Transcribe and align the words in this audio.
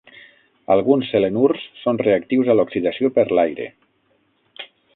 Alguns 0.75 1.09
selenurs 1.15 1.67
són 1.81 2.01
reactius 2.03 2.49
a 2.49 2.55
l"oxidació 2.55 3.13
per 3.19 3.27
l"aire. 3.41 3.69